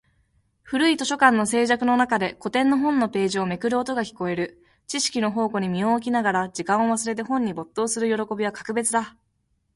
[0.63, 4.59] 古い図書館の静寂の中で、古典の本のページをめくる音が聞こえる。
[4.87, 9.15] 知識の宝庫に身を置きながら、時間を忘れて本に没頭する喜びは格別だ。